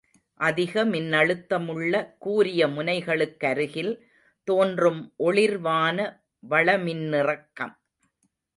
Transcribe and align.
அதிக 0.39 0.85
மின்னழுத்தமுள்ள 0.85 1.93
கூரிய 2.17 2.67
முனைகளுக்கருகில் 2.67 3.91
தோன்றும் 4.47 5.13
ஒளிர்வான 5.23 5.97
வளிமின்னிறக்கம். 6.49 7.73